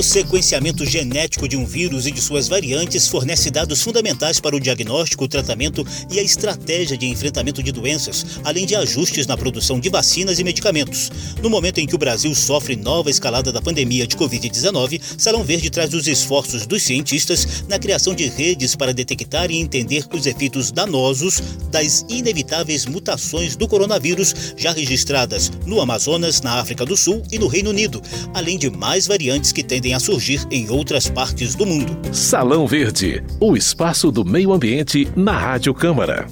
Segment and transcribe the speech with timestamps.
[0.00, 4.60] O sequenciamento genético de um vírus e de suas variantes fornece dados fundamentais para o
[4.60, 9.78] diagnóstico, o tratamento e a estratégia de enfrentamento de doenças, além de ajustes na produção
[9.78, 11.12] de vacinas e medicamentos.
[11.42, 15.68] No momento em que o Brasil sofre nova escalada da pandemia de Covid-19, Salão Verde
[15.68, 20.72] traz os esforços dos cientistas na criação de redes para detectar e entender os efeitos
[20.72, 27.38] danosos das inevitáveis mutações do coronavírus já registradas no Amazonas, na África do Sul e
[27.38, 28.00] no Reino Unido,
[28.32, 31.98] além de mais variantes que têm a surgir em outras partes do mundo.
[32.12, 36.26] Salão Verde, o espaço do meio ambiente na Rádio Câmara.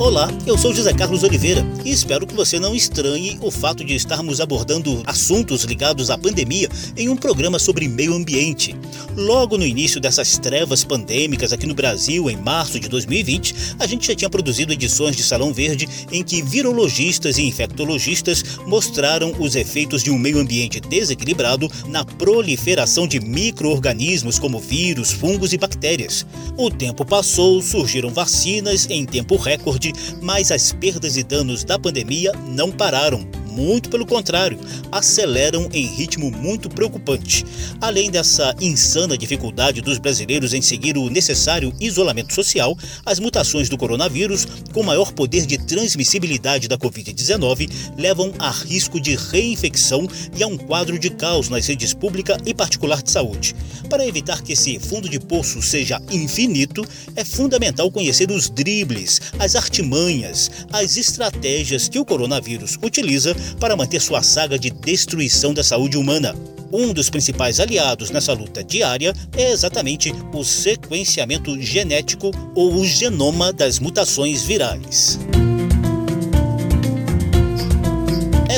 [0.00, 3.94] Olá, eu sou José Carlos Oliveira e espero que você não estranhe o fato de
[3.94, 8.74] estarmos abordando assuntos ligados à pandemia em um programa sobre meio ambiente.
[9.14, 14.06] Logo no início dessas trevas pandêmicas aqui no Brasil, em março de 2020, a gente
[14.06, 20.02] já tinha produzido edições de Salão Verde em que virologistas e infectologistas mostraram os efeitos
[20.02, 26.24] de um meio ambiente desequilibrado na proliferação de micro-organismos como vírus, fungos e bactérias.
[26.56, 29.89] O tempo passou, surgiram vacinas em tempo recorde
[30.20, 33.26] mas as perdas e danos da pandemia não pararam.
[33.50, 34.58] Muito pelo contrário,
[34.92, 37.44] aceleram em ritmo muito preocupante.
[37.80, 43.76] Além dessa insana dificuldade dos brasileiros em seguir o necessário isolamento social, as mutações do
[43.76, 50.06] coronavírus, com maior poder de transmissibilidade da Covid-19, levam a risco de reinfecção
[50.36, 53.54] e a um quadro de caos nas redes pública e particular de saúde.
[53.88, 59.56] Para evitar que esse fundo de poço seja infinito, é fundamental conhecer os dribles, as
[59.56, 65.96] artimanhas, as estratégias que o coronavírus utiliza para manter sua saga de destruição da saúde
[65.96, 66.34] humana.
[66.72, 73.52] Um dos principais aliados nessa luta diária é exatamente o sequenciamento genético ou o genoma
[73.52, 75.18] das mutações virais.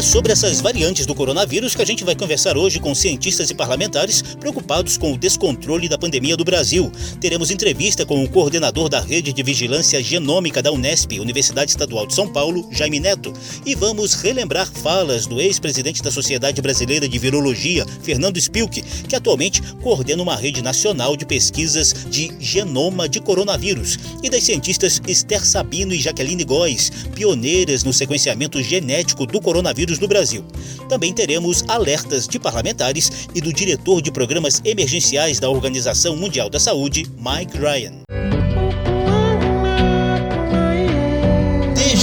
[0.02, 4.20] Sobre essas variantes do coronavírus que a gente vai conversar hoje com cientistas e parlamentares
[4.20, 6.90] preocupados com o descontrole da pandemia do Brasil.
[7.20, 12.16] Teremos entrevista com o coordenador da Rede de Vigilância Genômica da Unesp, Universidade Estadual de
[12.16, 13.32] São Paulo, Jaime Neto,
[13.64, 19.62] e vamos relembrar falas do ex-presidente da Sociedade Brasileira de Virologia, Fernando Spilk, que atualmente
[19.80, 25.94] coordena uma rede nacional de pesquisas de genoma de coronavírus, e das cientistas Esther Sabino
[25.94, 30.44] e Jaqueline Góes, pioneiras no sequenciamento genético do coronavírus coronavírus no Brasil.
[30.88, 36.60] Também teremos alertas de parlamentares e do diretor de programas emergenciais da Organização Mundial da
[36.60, 38.02] Saúde, Mike Ryan.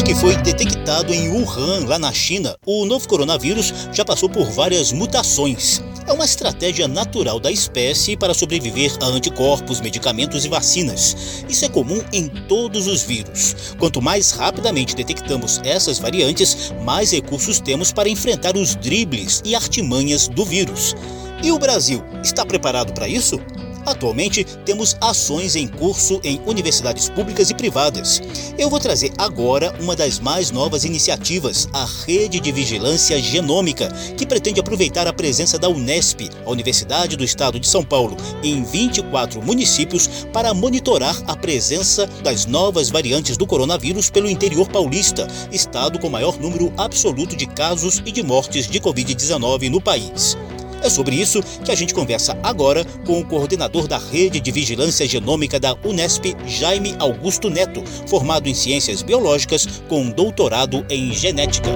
[0.09, 4.91] Que foi detectado em Wuhan, lá na China, o novo coronavírus já passou por várias
[4.91, 11.45] mutações é uma estratégia natural da espécie para sobreviver a anticorpos, medicamentos e vacinas.
[11.47, 13.75] Isso é comum em todos os vírus.
[13.77, 20.27] Quanto mais rapidamente detectamos essas variantes, mais recursos temos para enfrentar os dribles e artimanhas
[20.27, 20.95] do vírus.
[21.43, 23.39] E o Brasil está preparado para isso?
[23.85, 28.22] Atualmente, temos ações em curso em universidades públicas e privadas.
[28.57, 34.25] Eu vou trazer agora uma das mais novas iniciativas, a Rede de Vigilância Genômica, que
[34.25, 39.41] pretende aproveitar a presença da Unesp, a Universidade do Estado de São Paulo, em 24
[39.41, 46.09] municípios para monitorar a presença das novas variantes do coronavírus pelo interior paulista, estado com
[46.09, 50.38] maior número absoluto de casos e de mortes de Covid-19 no país.
[50.84, 55.06] É sobre isso que a gente conversa agora com o coordenador da Rede de Vigilância
[55.06, 61.69] Genômica da Unesp, Jaime Augusto Neto, formado em Ciências Biológicas com doutorado em Genética.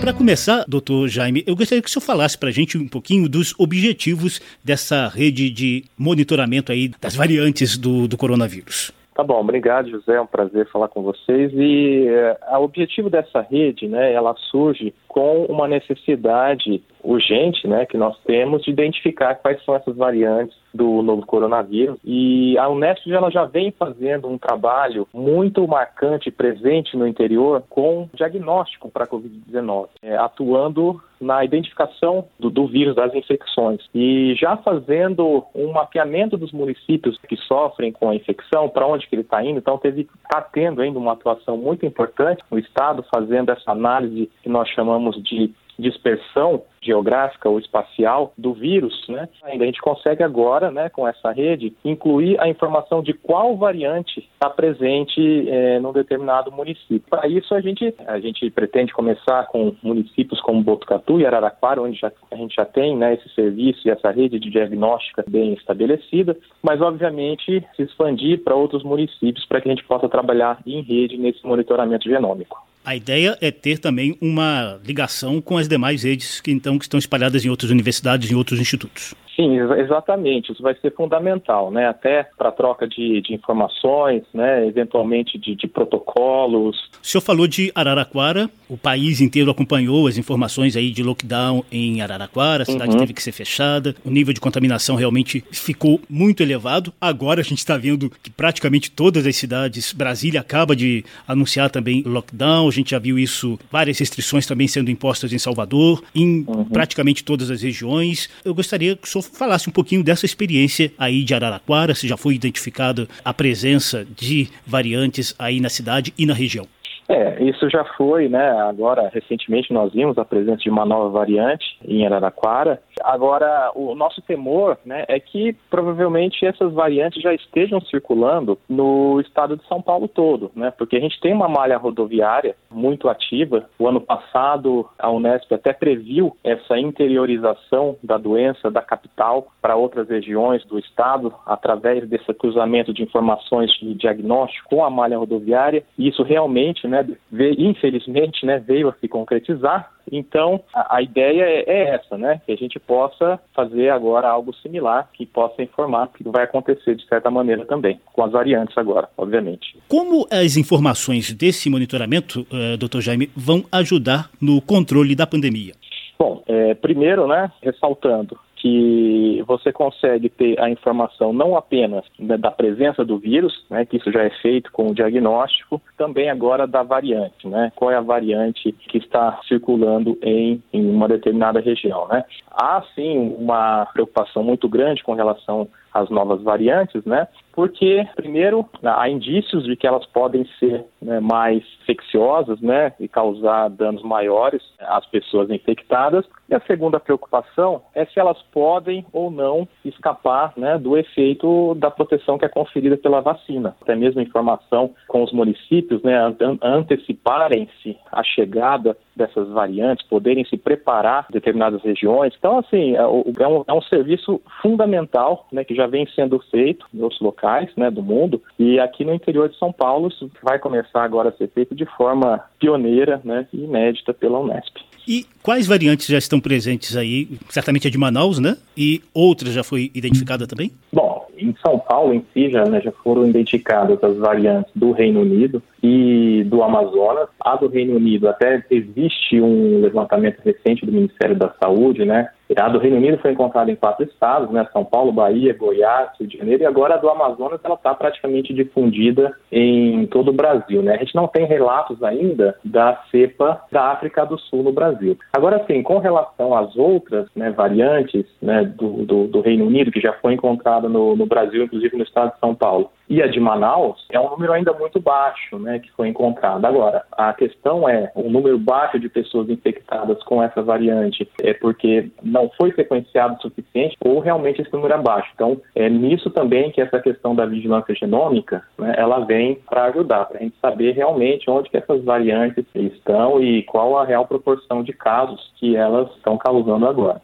[0.00, 3.28] Para começar, doutor Jaime, eu gostaria que o senhor falasse para a gente um pouquinho
[3.28, 8.92] dos objetivos dessa rede de monitoramento aí das variantes do, do coronavírus.
[9.14, 10.14] Tá bom, obrigado, José.
[10.14, 11.52] É um prazer falar com vocês.
[11.52, 17.96] E é, o objetivo dessa rede, né, ela surge com uma necessidade urgente, né, que
[17.96, 21.98] nós temos de identificar quais são essas variantes do novo coronavírus.
[22.04, 28.08] E a Unesp ela já vem fazendo um trabalho muito marcante presente no interior com
[28.14, 34.56] diagnóstico para a Covid-19, é, atuando na identificação do, do, vírus das infecções e já
[34.56, 39.44] fazendo um mapeamento dos municípios que sofrem com a infecção, para onde que ele está
[39.44, 39.58] indo.
[39.58, 44.68] Então está tendo ainda uma atuação muito importante no estado fazendo essa análise que nós
[44.70, 49.28] chamamos de dispersão geográfica ou espacial do vírus, né?
[49.44, 54.20] Ainda a gente consegue agora, né, com essa rede, incluir a informação de qual variante
[54.20, 57.02] está presente é, num determinado município.
[57.08, 61.98] Para isso a gente a gente pretende começar com municípios como Botucatu e Araraquara, onde
[61.98, 66.36] já, a gente já tem, né, esse serviço e essa rede de diagnóstica bem estabelecida,
[66.62, 71.16] mas obviamente se expandir para outros municípios para que a gente possa trabalhar em rede
[71.18, 72.69] nesse monitoramento genômico.
[72.84, 76.98] A ideia é ter também uma ligação com as demais redes que então que estão
[76.98, 79.14] espalhadas em outras universidades, em outros institutos.
[79.40, 80.52] Sim, exatamente.
[80.52, 81.88] Isso vai ser fundamental, né?
[81.88, 84.66] Até para troca de, de, informações, né?
[84.66, 86.90] Eventualmente de, de, protocolos.
[87.02, 88.50] O senhor falou de Araraquara.
[88.68, 92.64] O país inteiro acompanhou as informações aí de lockdown em Araraquara.
[92.64, 92.98] A cidade uhum.
[92.98, 93.94] teve que ser fechada.
[94.04, 96.92] O nível de contaminação realmente ficou muito elevado.
[97.00, 102.02] Agora a gente está vendo que praticamente todas as cidades, Brasília acaba de anunciar também
[102.04, 102.68] lockdown.
[102.68, 106.64] A gente já viu isso, várias restrições também sendo impostas em Salvador, em uhum.
[106.66, 108.28] praticamente todas as regiões.
[108.44, 112.16] Eu gostaria que o senhor falasse um pouquinho dessa experiência aí de Araraquara, se já
[112.16, 116.66] foi identificada a presença de variantes aí na cidade e na região.
[117.10, 118.52] É, isso já foi, né?
[118.62, 122.80] Agora, recentemente, nós vimos a presença de uma nova variante em Araraquara.
[123.02, 129.56] Agora, o nosso temor né, é que provavelmente essas variantes já estejam circulando no estado
[129.56, 130.70] de São Paulo todo, né?
[130.70, 133.68] Porque a gente tem uma malha rodoviária muito ativa.
[133.76, 140.08] O ano passado, a Unesp até previu essa interiorização da doença da capital para outras
[140.08, 145.82] regiões do estado através desse cruzamento de informações de diagnóstico com a malha rodoviária.
[145.98, 146.99] E isso realmente, né,
[147.30, 149.90] veio, infelizmente, né, veio a se concretizar.
[150.10, 154.54] Então, a, a ideia é, é, essa, né, que a gente possa fazer agora algo
[154.54, 159.08] similar, que possa informar que vai acontecer de certa maneira também, com as variantes agora,
[159.16, 159.76] obviamente.
[159.88, 163.00] Como as informações desse monitoramento, uh, Dr.
[163.00, 165.74] Jaime, vão ajudar no controle da pandemia?
[166.18, 173.04] Bom, é, primeiro, né, ressaltando, que você consegue ter a informação não apenas da presença
[173.04, 177.48] do vírus, né, que isso já é feito com o diagnóstico, também agora da variante,
[177.48, 182.24] né, qual é a variante que está circulando em, em uma determinada região, né.
[182.50, 187.26] Há sim uma preocupação muito grande com relação às novas variantes, né,
[187.60, 193.68] porque, primeiro, há indícios de que elas podem ser né, mais infecciosas né, e causar
[193.68, 196.24] danos maiores às pessoas infectadas.
[196.48, 201.90] E a segunda preocupação é se elas podem ou não escapar né, do efeito da
[201.90, 203.76] proteção que é conferida pela vacina.
[203.82, 206.16] Até mesmo informação com os municípios, né,
[206.62, 212.34] anteciparem-se a chegada dessas variantes, poderem se preparar em determinadas regiões.
[212.38, 213.06] Então, assim, é, é
[213.48, 217.90] um, é um serviço fundamental né, que já vem sendo feito em outros locais né,
[217.90, 221.48] do mundo e aqui no interior de São Paulo isso vai começar agora a ser
[221.48, 224.76] feito de forma pioneira né, e inédita pela Unesp.
[225.08, 227.28] E quais variantes já estão presentes aí?
[227.48, 228.56] Certamente a de Manaus, né?
[228.76, 230.70] E outras já foi identificada também?
[230.92, 235.22] Bom, em São Paulo em si já, né, já foram identificadas as variantes do Reino
[235.22, 237.28] Unido e do Amazonas.
[237.40, 242.28] A do Reino Unido até existe um levantamento recente do Ministério da Saúde, né?
[242.56, 244.66] A do Reino Unido foi encontrada em quatro estados, né?
[244.72, 248.52] São Paulo, Bahia, Goiás, Rio de Janeiro, e agora a do Amazonas ela está praticamente
[248.52, 250.94] difundida em todo o Brasil, né?
[250.94, 255.16] A gente não tem relatos ainda da cepa da África do Sul no Brasil.
[255.32, 260.00] Agora, sim, com relação às outras né, variantes né, do, do, do, Reino Unido, que
[260.00, 263.40] já foi encontrada no, no Brasil, inclusive no estado de São Paulo, e a de
[263.40, 265.80] Manaus, é um número ainda muito baixo, né?
[265.80, 266.68] que foi encontrada.
[266.68, 272.08] Agora, a questão é o número baixo de pessoas infectadas com essa variante é porque
[272.22, 275.28] não foi sequenciado o suficiente ou realmente esse número é baixo.
[275.34, 280.26] Então, é nisso também que essa questão da vigilância genômica, né, ela vem para ajudar,
[280.26, 284.84] para a gente saber realmente onde que essas variantes estão e qual a real proporção
[284.84, 287.20] de casos que elas estão causando agora.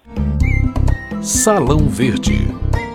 [1.22, 2.85] Salão Verde.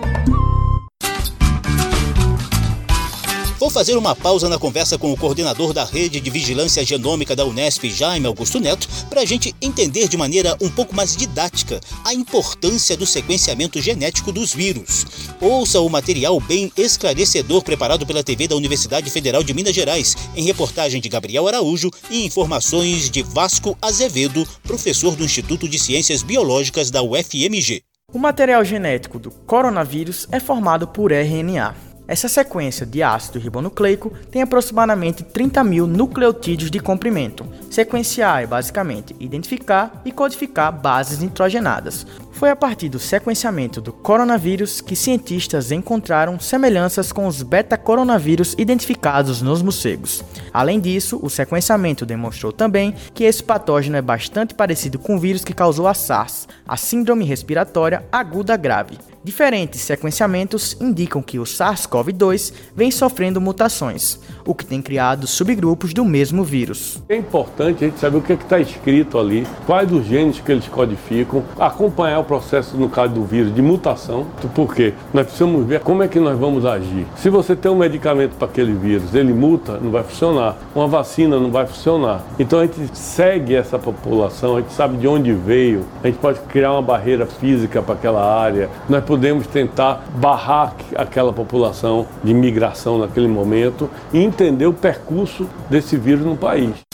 [3.62, 7.44] Vou fazer uma pausa na conversa com o coordenador da Rede de Vigilância Genômica da
[7.44, 12.12] Unesp, Jaime Augusto Neto, para a gente entender de maneira um pouco mais didática a
[12.12, 15.06] importância do sequenciamento genético dos vírus.
[15.40, 20.42] Ouça o material bem esclarecedor preparado pela TV da Universidade Federal de Minas Gerais, em
[20.42, 26.90] reportagem de Gabriel Araújo e informações de Vasco Azevedo, professor do Instituto de Ciências Biológicas
[26.90, 27.84] da UFMG.
[28.12, 31.91] O material genético do coronavírus é formado por RNA.
[32.06, 37.46] Essa sequência de ácido ribonucleico tem aproximadamente 30 mil nucleotídeos de comprimento.
[37.70, 42.06] Sequenciar é basicamente identificar e codificar bases nitrogenadas.
[42.32, 49.40] Foi a partir do sequenciamento do coronavírus que cientistas encontraram semelhanças com os beta-coronavírus identificados
[49.40, 50.24] nos morcegos.
[50.52, 55.44] Além disso, o sequenciamento demonstrou também que esse patógeno é bastante parecido com o vírus
[55.44, 59.11] que causou a SARS, a Síndrome Respiratória Aguda Grave.
[59.24, 66.04] Diferentes sequenciamentos indicam que o SARS-CoV-2 vem sofrendo mutações, o que tem criado subgrupos do
[66.04, 67.00] mesmo vírus.
[67.08, 70.50] É importante a gente saber o que é está escrito ali, quais os genes que
[70.50, 74.26] eles codificam, acompanhar o processo, no caso do vírus, de mutação,
[74.56, 77.06] porque nós precisamos ver como é que nós vamos agir.
[77.14, 80.56] Se você tem um medicamento para aquele vírus, ele muta, não vai funcionar.
[80.74, 82.24] Uma vacina não vai funcionar.
[82.40, 86.40] Então a gente segue essa população, a gente sabe de onde veio, a gente pode
[86.40, 88.68] criar uma barreira física para aquela área.
[88.88, 95.98] Nós podemos tentar barrar aquela população de migração naquele momento e entender o percurso desse
[95.98, 96.91] vírus no país.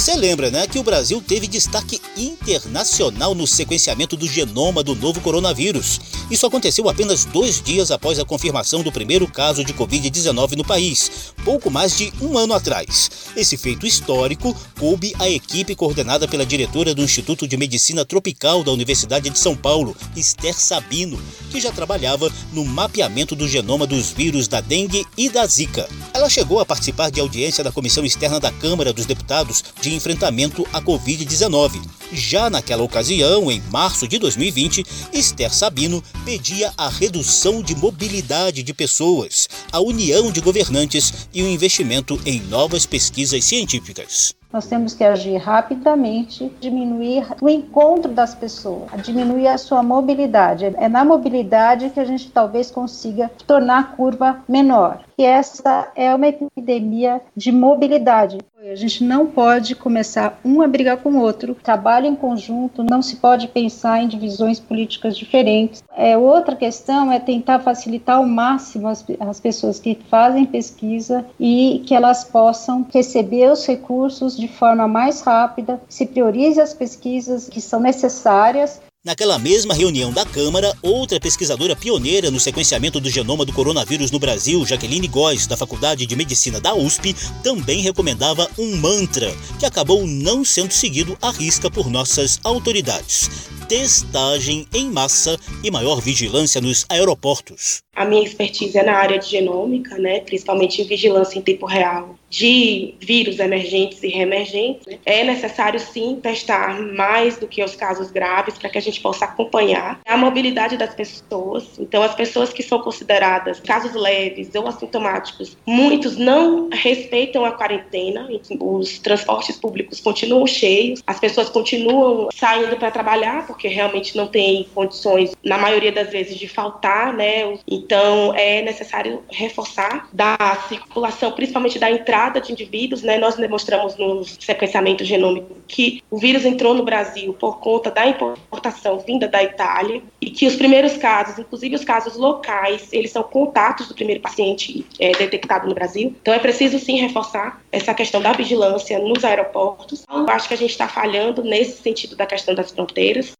[0.00, 5.20] Você lembra, né, que o Brasil teve destaque internacional no sequenciamento do genoma do novo
[5.20, 6.00] coronavírus.
[6.30, 11.34] Isso aconteceu apenas dois dias após a confirmação do primeiro caso de Covid-19 no país,
[11.44, 13.10] pouco mais de um ano atrás.
[13.36, 18.72] Esse feito histórico coube à equipe coordenada pela diretora do Instituto de Medicina Tropical da
[18.72, 24.48] Universidade de São Paulo, Esther Sabino, que já trabalhava no mapeamento do genoma dos vírus
[24.48, 25.86] da dengue e da zika.
[26.14, 30.66] Ela chegou a participar de audiência da Comissão Externa da Câmara dos Deputados de enfrentamento
[30.72, 31.80] à Covid-19.
[32.12, 38.74] Já naquela ocasião, em março de 2020, Esther Sabino pedia a redução de mobilidade de
[38.74, 44.34] pessoas, a união de governantes e o investimento em novas pesquisas científicas.
[44.52, 50.64] Nós temos que agir rapidamente, diminuir o encontro das pessoas, diminuir a sua mobilidade.
[50.76, 55.04] É na mobilidade que a gente talvez consiga tornar a curva menor.
[55.16, 58.38] E essa é uma epidemia de mobilidade.
[58.70, 61.56] A gente não pode começar um a brigar com o outro.
[61.56, 65.82] Trabalho em conjunto, não se pode pensar em divisões políticas diferentes.
[65.96, 71.82] É, outra questão é tentar facilitar ao máximo as, as pessoas que fazem pesquisa e
[71.84, 77.60] que elas possam receber os recursos de forma mais rápida, se priorize as pesquisas que
[77.60, 83.52] são necessárias Naquela mesma reunião da Câmara, outra pesquisadora pioneira no sequenciamento do genoma do
[83.52, 89.34] coronavírus no Brasil, Jaqueline Góes, da Faculdade de Medicina da USP, também recomendava um mantra
[89.58, 93.30] que acabou não sendo seguido à risca por nossas autoridades:
[93.66, 97.80] testagem em massa e maior vigilância nos aeroportos.
[98.00, 102.16] A minha expertise é na área de genômica, né, principalmente em vigilância em tempo real
[102.30, 104.86] de vírus emergentes e reemergentes.
[104.86, 104.98] Né.
[105.04, 109.24] É necessário sim testar mais do que os casos graves para que a gente possa
[109.24, 111.64] acompanhar a mobilidade das pessoas.
[111.78, 118.28] Então, as pessoas que são consideradas casos leves ou assintomáticos, muitos não respeitam a quarentena,
[118.60, 124.68] os transportes públicos continuam cheios, as pessoas continuam saindo para trabalhar porque realmente não tem
[124.72, 127.58] condições, na maioria das vezes, de faltar, né?
[127.90, 130.36] Então, é necessário reforçar da
[130.68, 133.18] circulação, principalmente da entrada de indivíduos, né?
[133.18, 139.00] Nós demonstramos no sequenciamento genômico que o vírus entrou no Brasil por conta da importação
[139.00, 143.88] vinda da Itália e que os primeiros casos, inclusive os casos locais, eles são contatos
[143.88, 146.14] do primeiro paciente é, detectado no Brasil.
[146.22, 150.04] Então, é preciso sim reforçar essa questão da vigilância nos aeroportos.
[150.08, 153.32] Eu acho que a gente está falhando nesse sentido da questão das fronteiras.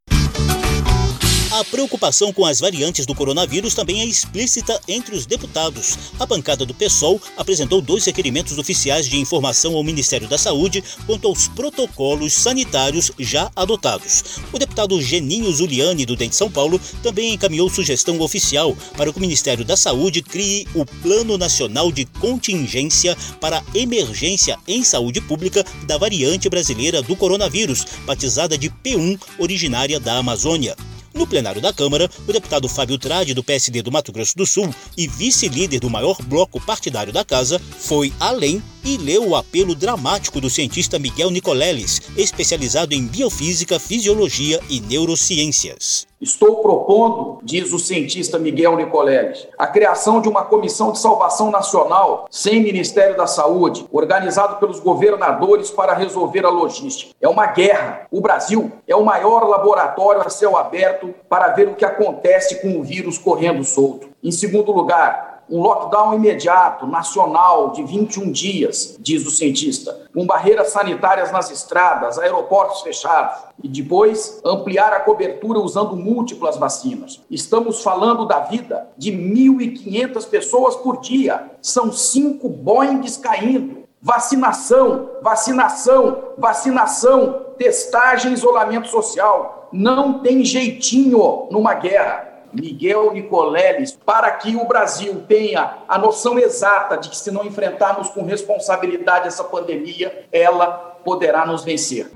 [1.61, 5.99] A preocupação com as variantes do coronavírus também é explícita entre os deputados.
[6.19, 11.29] A bancada do PSOL apresentou dois requerimentos oficiais de informação ao Ministério da Saúde quanto
[11.29, 14.41] aos protocolos sanitários já adotados.
[14.51, 19.19] O deputado Geninho Zuliani, do DEM de São Paulo, também encaminhou sugestão oficial para que
[19.19, 25.63] o Ministério da Saúde crie o Plano Nacional de Contingência para Emergência em Saúde Pública
[25.87, 30.75] da variante brasileira do coronavírus, batizada de P1, originária da Amazônia.
[31.21, 34.75] No plenário da Câmara, o deputado Fábio Trade, do PSD do Mato Grosso do Sul
[34.97, 40.41] e vice-líder do maior bloco partidário da casa, foi além e leu o apelo dramático
[40.41, 46.07] do cientista Miguel Nicoleles, especializado em biofísica, fisiologia e neurociências.
[46.21, 52.27] Estou propondo, diz o cientista Miguel Nicoleles, a criação de uma comissão de salvação nacional
[52.31, 57.15] sem Ministério da Saúde, organizado pelos governadores para resolver a logística.
[57.23, 58.07] É uma guerra.
[58.11, 62.79] O Brasil é o maior laboratório a céu aberto para ver o que acontece com
[62.79, 64.11] o vírus correndo solto.
[64.23, 70.69] Em segundo lugar, um lockdown imediato, nacional, de 21 dias, diz o cientista, com barreiras
[70.69, 77.21] sanitárias nas estradas, aeroportos fechados, e depois ampliar a cobertura usando múltiplas vacinas.
[77.31, 81.51] Estamos falando da vida de 1.500 pessoas por dia.
[81.61, 83.81] São cinco Boeings caindo.
[84.03, 89.69] Vacinação, vacinação, vacinação, testagem, isolamento social.
[89.73, 92.31] Não tem jeitinho numa guerra.
[92.53, 98.09] Miguel Nicoleles, para que o Brasil tenha a noção exata de que se não enfrentarmos
[98.09, 100.69] com responsabilidade essa pandemia, ela
[101.05, 102.11] poderá nos vencer.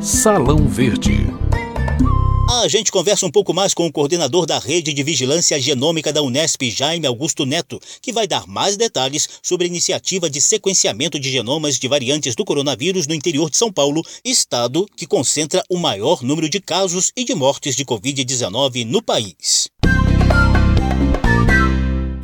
[0.00, 1.31] Salão Verde
[2.60, 6.22] A gente conversa um pouco mais com o coordenador da Rede de Vigilância Genômica da
[6.22, 11.32] Unesp, Jaime Augusto Neto, que vai dar mais detalhes sobre a iniciativa de sequenciamento de
[11.32, 16.22] genomas de variantes do coronavírus no interior de São Paulo, estado que concentra o maior
[16.22, 19.71] número de casos e de mortes de Covid-19 no país.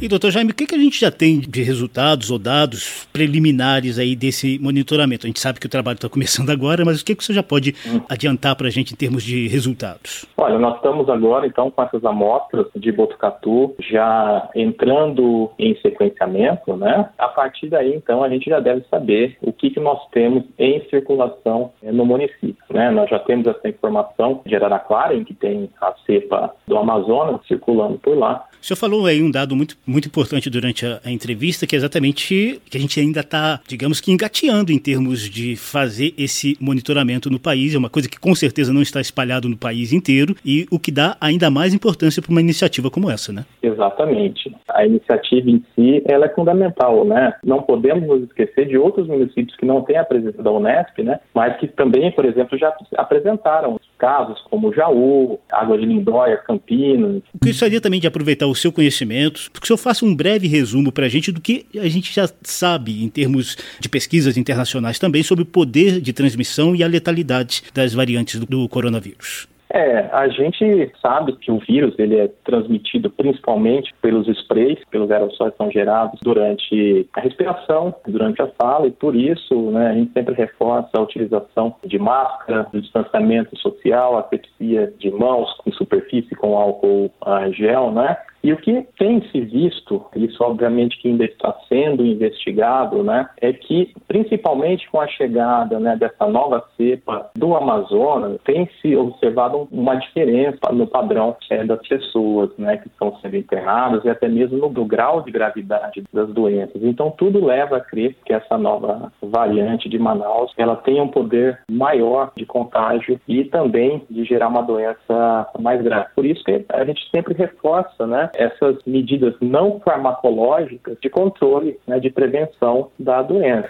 [0.00, 3.98] E, doutor Jaime, o que, que a gente já tem de resultados ou dados preliminares
[3.98, 5.26] aí desse monitoramento?
[5.26, 7.42] A gente sabe que o trabalho está começando agora, mas o que, que você já
[7.42, 8.00] pode hum.
[8.08, 10.24] adiantar para a gente em termos de resultados?
[10.36, 17.08] Olha, nós estamos agora, então, com essas amostras de Botucatu já entrando em sequenciamento, né?
[17.18, 20.80] A partir daí, então, a gente já deve saber o que, que nós temos em
[20.90, 22.88] circulação eh, no município, né?
[22.92, 27.98] Nós já temos essa informação de Araraquara, em que tem a cepa do Amazonas circulando
[27.98, 28.46] por lá.
[28.60, 31.78] O senhor falou aí um dado muito, muito importante durante a, a entrevista, que é
[31.78, 37.30] exatamente que a gente ainda está, digamos que, engateando em termos de fazer esse monitoramento
[37.30, 37.74] no país.
[37.74, 40.92] É uma coisa que com certeza não está espalhado no país inteiro e o que
[40.92, 43.44] dá ainda mais importância para uma iniciativa como essa, né?
[43.62, 44.54] Exatamente.
[44.70, 47.34] A iniciativa em si, ela é fundamental, né?
[47.42, 51.18] Não podemos nos esquecer de outros municípios que não têm a presença da Unesp, né?
[51.34, 57.22] Mas que também, por exemplo, já apresentaram casos como Jaú, Água de Lindóia, Campinas.
[57.34, 60.92] Eu gostaria também de aproveitar o seu conhecimento, porque o senhor faça um breve resumo
[60.92, 65.22] para a gente do que a gente já sabe em termos de pesquisas internacionais também
[65.22, 69.48] sobre o poder de transmissão e a letalidade das variantes do, do coronavírus.
[69.70, 75.52] É, a gente sabe que o vírus ele é transmitido principalmente pelos sprays, pelos aerossóis
[75.52, 80.12] que são gerados durante a respiração, durante a fala, e por isso né, a gente
[80.12, 86.56] sempre reforça a utilização de máscara, do distanciamento social, asepsia de mãos em superfície com
[86.56, 88.16] álcool uh, gel, né?
[88.42, 93.52] E o que tem se visto, isso obviamente que ainda está sendo investigado, né, é
[93.52, 99.96] que principalmente com a chegada né, dessa nova cepa do Amazonas, tem se observado uma
[99.96, 104.84] diferença no padrão é, das pessoas né, que estão sendo internadas e até mesmo no,
[104.84, 106.82] grau de gravidade das doenças.
[106.82, 111.60] Então tudo leva a crer que essa nova variante de Manaus ela tem um poder
[111.70, 116.08] maior de contágio e também de gerar uma doença mais grave.
[116.14, 121.98] Por isso que a gente sempre reforça, né, essas medidas não farmacológicas de controle, né,
[122.00, 123.68] de prevenção da doença.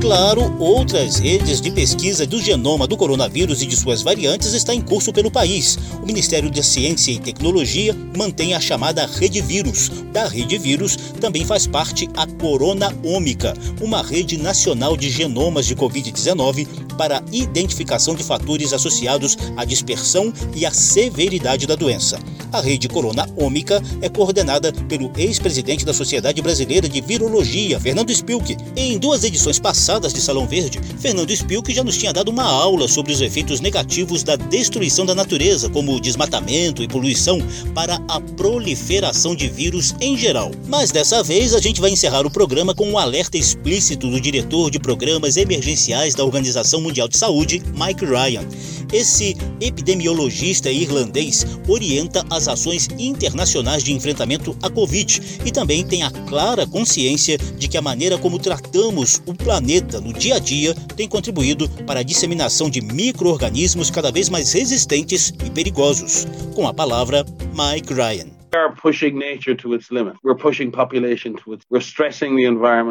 [0.00, 4.80] Claro, outras redes de pesquisa do genoma do coronavírus e de suas variantes está em
[4.80, 5.76] curso pelo país.
[6.02, 9.88] O Ministério da Ciência e Tecnologia mantém a chamada Rede Vírus.
[10.12, 15.74] Da Rede Vírus também faz parte a Corona Ômica, uma rede nacional de genomas de
[15.74, 22.18] Covid-19 para identificação de fatores associados à dispersão e à severidade da doença.
[22.52, 28.56] A rede Corona Ômica é coordenada pelo ex-presidente da Sociedade Brasileira de Virologia, Fernando Spilk.
[28.74, 32.88] Em duas edições passadas de Salão Verde, Fernando Spilk já nos tinha dado uma aula
[32.88, 37.38] sobre os efeitos negativos da destruição da natureza, como desmatamento e poluição,
[37.74, 40.50] para a proliferação de vírus em geral.
[40.66, 44.70] Mas dessa vez a gente vai encerrar o programa com um alerta explícito do diretor
[44.70, 48.48] de programas emergenciais da Organização Mundial de Saúde, Mike Ryan.
[48.90, 56.10] Esse epidemiologista irlandês orienta as ações internacionais de enfrentamento à Covid e também tem a
[56.10, 61.06] clara consciência de que a maneira como tratamos o planeta no dia a dia tem
[61.06, 66.26] contribuído para a disseminação de micro-organismos cada vez mais resistentes e perigosos.
[66.54, 68.37] Com a palavra, Mike Ryan.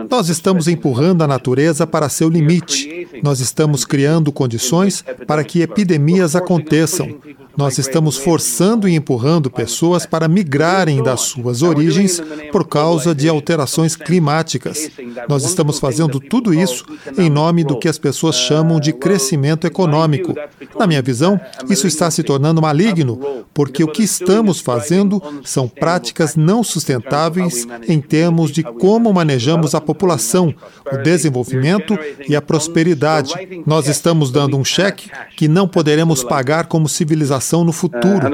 [0.10, 3.08] Nós estamos empurrando a natureza para seu limite.
[3.24, 7.20] Nós estamos criando condições para que epidemias aconteçam.
[7.58, 13.96] Nós estamos forçando e empurrando pessoas para migrarem das suas origens por causa de alterações
[13.96, 14.92] climáticas.
[15.28, 16.86] Nós estamos fazendo tudo isso
[17.18, 20.36] em nome do que as pessoas chamam de crescimento econômico.
[20.78, 23.20] Na minha visão, isso está se tornando maligno,
[23.56, 29.80] porque o que estamos fazendo são práticas não sustentáveis em termos de como manejamos a
[29.80, 30.54] população,
[30.92, 33.34] o desenvolvimento e a prosperidade.
[33.66, 38.28] Nós estamos dando um cheque que não poderemos pagar como civilização no futuro.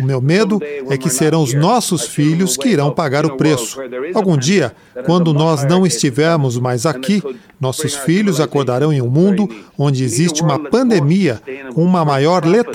[0.00, 3.80] O meu medo é que serão os nossos filhos que irão pagar o preço.
[4.14, 4.72] Algum dia,
[5.04, 7.22] quando nós não estivermos mais aqui,
[7.60, 11.40] nossos filhos acordarão em um mundo onde existe uma pandemia
[11.74, 12.67] com uma maior letalidade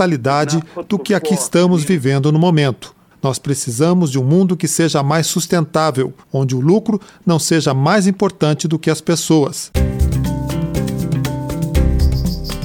[0.88, 2.96] do que a que estamos vivendo no momento.
[3.22, 8.06] Nós precisamos de um mundo que seja mais sustentável, onde o lucro não seja mais
[8.06, 9.72] importante do que as pessoas.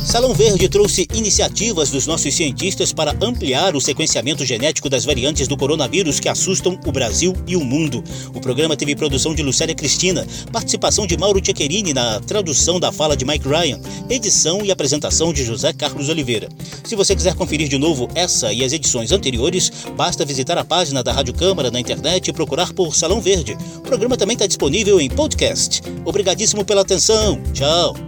[0.09, 5.55] Salão Verde trouxe iniciativas dos nossos cientistas para ampliar o sequenciamento genético das variantes do
[5.55, 8.03] coronavírus que assustam o Brasil e o mundo.
[8.35, 13.15] O programa teve produção de Lucélia Cristina, participação de Mauro Tchequerini na tradução da fala
[13.15, 16.49] de Mike Ryan, edição e apresentação de José Carlos Oliveira.
[16.85, 21.03] Se você quiser conferir de novo essa e as edições anteriores, basta visitar a página
[21.03, 23.59] da Rádio Câmara na internet e procurar por Salão Verde.
[23.77, 25.83] O programa também está disponível em podcast.
[26.07, 27.39] Obrigadíssimo pela atenção.
[27.53, 28.08] Tchau.